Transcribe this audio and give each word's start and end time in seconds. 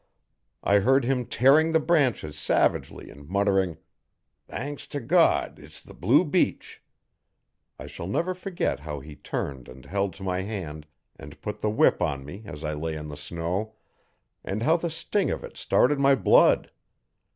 I 0.63 0.79
heard 0.79 1.05
him 1.05 1.27
tearing 1.27 1.73
the 1.73 1.79
branches 1.79 2.35
savagely 2.35 3.11
and 3.11 3.27
muttering, 3.29 3.77
'Thanks 4.47 4.87
to 4.87 4.99
God, 4.99 5.59
it's 5.59 5.79
the 5.79 5.93
blue 5.93 6.25
beech.' 6.25 6.81
I 7.77 7.85
shall 7.85 8.07
never 8.07 8.33
forget 8.33 8.79
how 8.79 8.99
he 9.01 9.15
turned 9.15 9.69
and 9.69 9.85
held 9.85 10.13
to 10.13 10.23
my 10.23 10.41
hand 10.41 10.87
and 11.17 11.39
put 11.39 11.61
the 11.61 11.69
whip 11.69 12.01
on 12.01 12.25
me 12.25 12.41
as 12.45 12.63
I 12.63 12.73
lay 12.73 12.95
in 12.95 13.09
the 13.09 13.15
snow, 13.15 13.75
and 14.43 14.63
how 14.63 14.75
the 14.75 14.89
sting 14.89 15.29
of 15.29 15.43
it 15.43 15.55
started 15.55 15.99
my 15.99 16.15
blood. 16.15 16.71